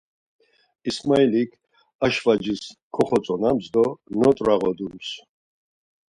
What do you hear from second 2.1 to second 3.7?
şvacis koxotzonams